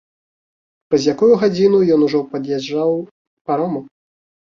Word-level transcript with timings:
Праз 0.93 1.03
якую 1.13 1.29
гадзіну 1.43 1.79
ён 1.95 2.05
ужо 2.07 2.21
пад'язджаў 2.31 2.89
к 3.11 3.39
парому. 3.53 3.79